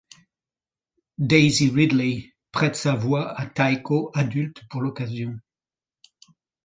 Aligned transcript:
Daisy 1.19 1.69
Ridley 1.69 2.33
prête 2.51 2.75
sa 2.75 2.95
voix 2.95 3.39
à 3.39 3.45
Taeko 3.45 4.09
adulte 4.15 4.63
pour 4.71 4.81
l'occasion. 4.81 5.37